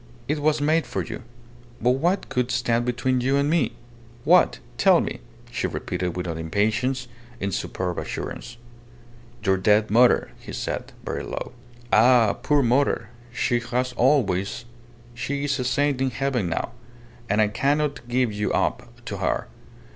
It 0.27 0.39
was 0.39 0.59
made 0.59 0.87
for 0.87 1.03
you! 1.05 1.21
But 1.79 1.91
what 1.91 2.27
could 2.27 2.49
stand 2.49 2.85
between 2.85 3.21
you 3.21 3.35
and 3.37 3.47
me? 3.47 3.73
What? 4.23 4.57
Tell 4.79 4.99
me!" 4.99 5.19
she 5.51 5.67
repeated, 5.67 6.17
without 6.17 6.39
impatience, 6.39 7.07
in 7.39 7.51
superb 7.51 7.99
assurance. 7.99 8.57
"Your 9.45 9.57
dead 9.57 9.91
mother," 9.91 10.31
he 10.39 10.53
said, 10.53 10.91
very 11.05 11.21
low. 11.21 11.51
"Ah!... 11.93 12.33
Poor 12.33 12.63
mother! 12.63 13.11
She 13.31 13.59
has 13.59 13.93
always... 13.93 14.65
She 15.13 15.43
is 15.43 15.59
a 15.59 15.63
saint 15.63 16.01
in 16.01 16.09
heaven 16.09 16.49
now, 16.49 16.71
and 17.29 17.39
I 17.39 17.49
cannot 17.49 18.07
give 18.07 18.33
you 18.33 18.51
up 18.53 19.05
to 19.05 19.17
her. 19.17 19.49